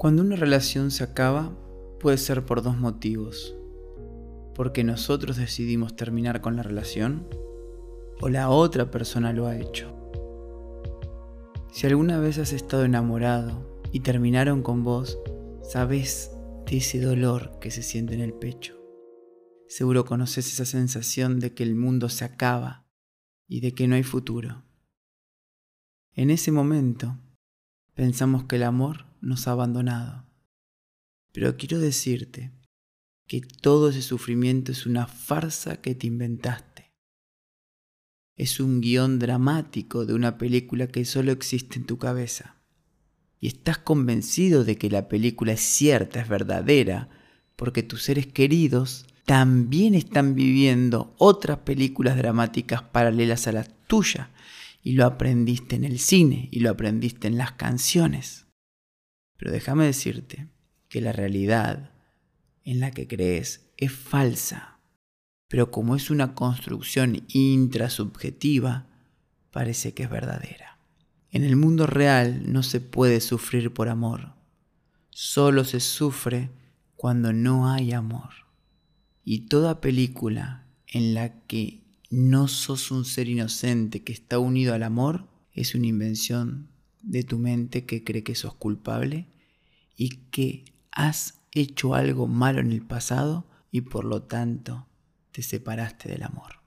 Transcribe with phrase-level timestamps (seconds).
[0.00, 1.54] Cuando una relación se acaba,
[2.00, 3.54] puede ser por dos motivos.
[4.54, 7.28] Porque nosotros decidimos terminar con la relación
[8.22, 9.94] o la otra persona lo ha hecho.
[11.70, 15.18] Si alguna vez has estado enamorado y terminaron con vos,
[15.62, 18.80] sabes de ese dolor que se siente en el pecho.
[19.68, 22.86] Seguro conoces esa sensación de que el mundo se acaba
[23.46, 24.64] y de que no hay futuro.
[26.14, 27.18] En ese momento
[27.92, 30.26] pensamos que el amor nos ha abandonado.
[31.32, 32.52] Pero quiero decirte
[33.26, 36.90] que todo ese sufrimiento es una farsa que te inventaste.
[38.36, 42.56] Es un guion dramático de una película que solo existe en tu cabeza.
[43.38, 47.08] Y estás convencido de que la película es cierta, es verdadera,
[47.54, 54.30] porque tus seres queridos también están viviendo otras películas dramáticas paralelas a la tuya.
[54.82, 58.49] Y lo aprendiste en el cine y lo aprendiste en las canciones.
[59.40, 60.48] Pero déjame decirte
[60.90, 61.92] que la realidad
[62.62, 64.78] en la que crees es falsa.
[65.48, 68.86] Pero como es una construcción intrasubjetiva,
[69.50, 70.78] parece que es verdadera.
[71.30, 74.34] En el mundo real no se puede sufrir por amor.
[75.08, 76.50] Solo se sufre
[76.94, 78.28] cuando no hay amor.
[79.24, 84.82] Y toda película en la que no sos un ser inocente que está unido al
[84.82, 86.68] amor es una invención
[87.02, 89.28] de tu mente que cree que sos culpable
[89.96, 94.88] y que has hecho algo malo en el pasado y por lo tanto
[95.32, 96.60] te separaste del amor.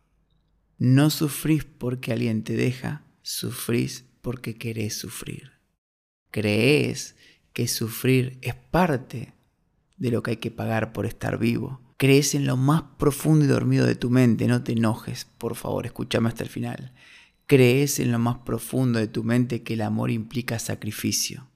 [0.77, 5.51] No sufrís porque alguien te deja, sufrís porque querés sufrir.
[6.31, 7.15] Crees
[7.53, 9.33] que sufrir es parte
[9.97, 13.47] de lo que hay que pagar por estar vivo crees en lo más profundo y
[13.47, 16.91] dormido de tu mente, no te enojes, por favor, escúchame hasta el final.
[17.53, 21.51] Crees en lo más profundo de tu mente que el amor implica sacrificio.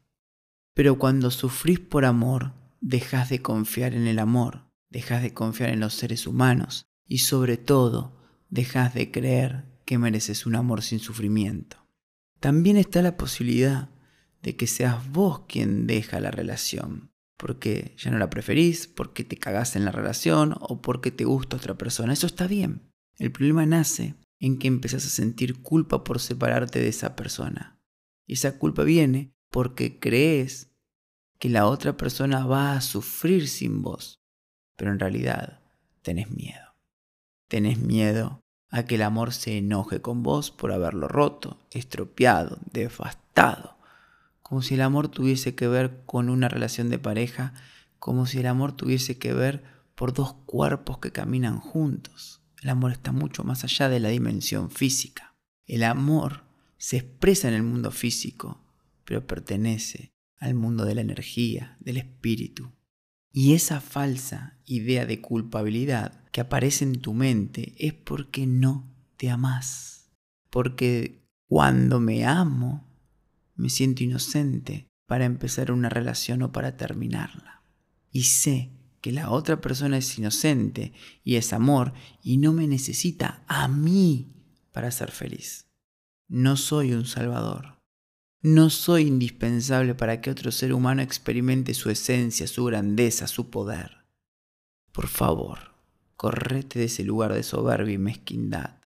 [0.75, 5.79] Pero cuando sufrís por amor, dejas de confiar en el amor, dejas de confiar en
[5.79, 8.15] los seres humanos y sobre todo,
[8.51, 11.77] dejas de creer que mereces un amor sin sufrimiento.
[12.39, 13.89] También está la posibilidad
[14.43, 19.37] de que seas vos quien deja la relación, porque ya no la preferís, porque te
[19.37, 22.13] cagás en la relación o porque te gusta otra persona.
[22.13, 22.83] Eso está bien.
[23.17, 27.79] El problema nace en que empezás a sentir culpa por separarte de esa persona.
[28.25, 30.71] Y esa culpa viene porque crees
[31.39, 34.19] que la otra persona va a sufrir sin vos.
[34.75, 35.61] Pero en realidad
[36.01, 36.75] tenés miedo.
[37.47, 43.77] Tenés miedo a que el amor se enoje con vos por haberlo roto, estropeado, devastado
[44.47, 47.53] como si el amor tuviese que ver con una relación de pareja,
[47.99, 49.61] como si el amor tuviese que ver
[49.93, 52.41] por dos cuerpos que caminan juntos.
[52.61, 55.35] El amor está mucho más allá de la dimensión física.
[55.65, 56.43] El amor
[56.77, 58.63] se expresa en el mundo físico,
[59.05, 62.71] pero pertenece al mundo de la energía, del espíritu.
[63.31, 69.29] Y esa falsa idea de culpabilidad que aparece en tu mente es porque no te
[69.29, 70.11] amas.
[70.49, 72.87] Porque cuando me amo,
[73.55, 77.63] me siento inocente para empezar una relación o para terminarla.
[78.11, 78.71] Y sé
[79.07, 80.91] que la otra persona es inocente
[81.23, 84.33] y es amor y no me necesita a mí
[84.73, 85.69] para ser feliz.
[86.27, 87.79] No soy un salvador.
[88.41, 94.05] No soy indispensable para que otro ser humano experimente su esencia, su grandeza, su poder.
[94.91, 95.73] Por favor,
[96.17, 98.81] correte de ese lugar de soberbia y mezquindad.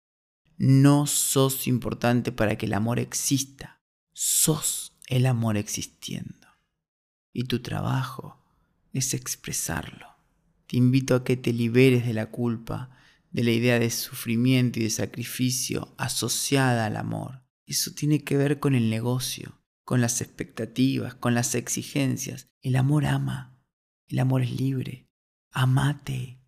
[0.55, 3.81] No sos importante para que el amor exista
[4.13, 6.47] sos el amor existiendo.
[7.33, 8.37] Y tu trabajo
[8.93, 10.10] es expresarlo.
[10.71, 12.91] Te invito a que te liberes de la culpa,
[13.29, 17.43] de la idea de sufrimiento y de sacrificio asociada al amor.
[17.65, 22.47] Eso tiene que ver con el negocio, con las expectativas, con las exigencias.
[22.61, 23.59] El amor ama,
[24.07, 25.09] el amor es libre.
[25.51, 26.39] Amate.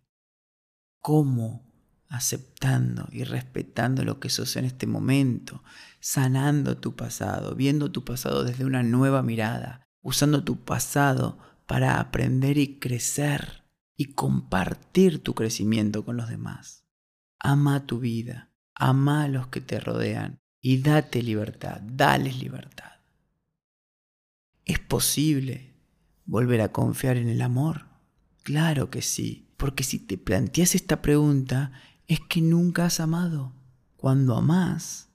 [1.00, 1.70] ¿Cómo?
[2.08, 5.62] aceptando y respetando lo que sos en este momento,
[6.00, 12.56] sanando tu pasado, viendo tu pasado desde una nueva mirada, usando tu pasado para aprender
[12.56, 13.63] y crecer
[13.96, 16.84] y compartir tu crecimiento con los demás.
[17.38, 22.92] Ama tu vida, ama a los que te rodean y date libertad, dales libertad.
[24.64, 25.74] ¿Es posible
[26.24, 27.86] volver a confiar en el amor?
[28.42, 31.72] Claro que sí, porque si te planteas esta pregunta
[32.06, 33.54] es que nunca has amado.
[33.96, 35.10] Cuando amás,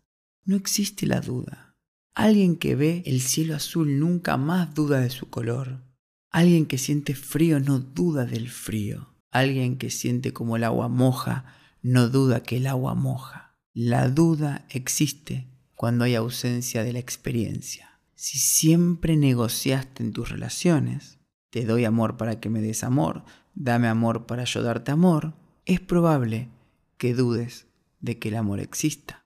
[0.46, 1.76] no existe la duda.
[2.16, 5.84] Alguien que ve el cielo azul nunca más duda de su color.
[6.32, 9.16] Alguien que siente frío no duda del frío.
[9.32, 11.46] Alguien que siente como el agua moja
[11.82, 13.58] no duda que el agua moja.
[13.74, 18.00] La duda existe cuando hay ausencia de la experiencia.
[18.16, 23.24] Si siempre negociaste en tus relaciones, te doy amor para que me des amor,
[23.56, 25.34] dame amor para yo darte amor,
[25.66, 26.50] es probable
[26.98, 27.68] que dudes
[28.02, 29.26] de que el amor exista.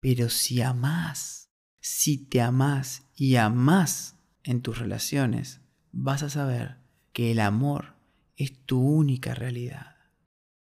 [0.00, 1.50] Pero si amás,
[1.80, 5.60] si te amás y amás en tus relaciones,
[5.92, 6.76] vas a saber
[7.12, 7.94] que el amor
[8.36, 9.96] es tu única realidad.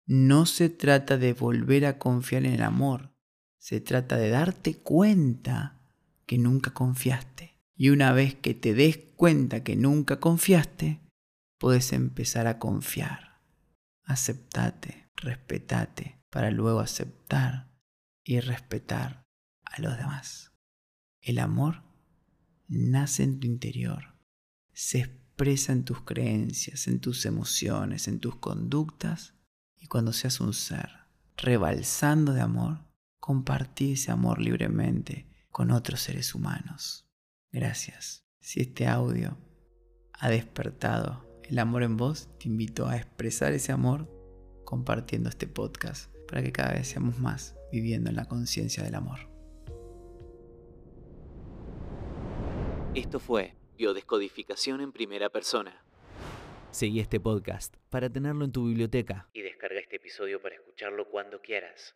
[0.05, 3.11] No se trata de volver a confiar en el amor,
[3.59, 5.79] se trata de darte cuenta
[6.25, 7.57] que nunca confiaste.
[7.75, 10.99] Y una vez que te des cuenta que nunca confiaste,
[11.59, 13.41] puedes empezar a confiar.
[14.03, 17.69] Aceptate, respetate, para luego aceptar
[18.23, 19.23] y respetar
[19.63, 20.51] a los demás.
[21.21, 21.83] El amor
[22.67, 24.15] nace en tu interior,
[24.79, 29.33] se expresa en tus creencias, en tus emociones, en tus conductas
[29.75, 30.89] y cuando seas un ser
[31.35, 32.85] rebalsando de amor,
[33.19, 37.11] compartí ese amor libremente con otros seres humanos.
[37.51, 38.25] Gracias.
[38.39, 39.37] Si este audio
[40.13, 44.09] ha despertado el amor en vos, te invito a expresar ese amor
[44.63, 49.19] compartiendo este podcast para que cada vez seamos más viviendo en la conciencia del amor.
[52.95, 55.85] Esto fue Biodescodificación en primera persona.
[56.69, 61.39] Seguí este podcast para tenerlo en tu biblioteca y descarga este episodio para escucharlo cuando
[61.39, 61.95] quieras.